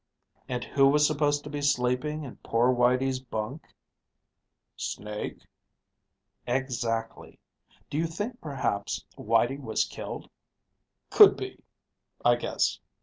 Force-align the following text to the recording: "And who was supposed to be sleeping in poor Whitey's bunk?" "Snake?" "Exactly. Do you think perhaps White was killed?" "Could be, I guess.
"And 0.49 0.63
who 0.63 0.87
was 0.87 1.05
supposed 1.05 1.43
to 1.43 1.49
be 1.51 1.61
sleeping 1.61 2.23
in 2.23 2.37
poor 2.37 2.73
Whitey's 2.73 3.19
bunk?" 3.19 3.67
"Snake?" 4.75 5.45
"Exactly. 6.47 7.37
Do 7.87 7.99
you 7.99 8.07
think 8.07 8.41
perhaps 8.41 9.05
White 9.15 9.59
was 9.61 9.85
killed?" 9.85 10.27
"Could 11.11 11.37
be, 11.37 11.61
I 12.25 12.33
guess. 12.35 12.79